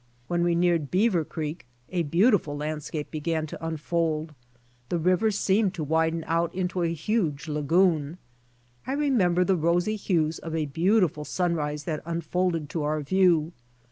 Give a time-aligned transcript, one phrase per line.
[0.27, 4.33] When we neared Beaver creek a beautiful landscape began to unfold.
[4.89, 8.17] The river seemed to widen out into a huge lagoon.
[8.87, 13.51] I remember the rosy hues of a beautiful sunrise that unfolded to our view.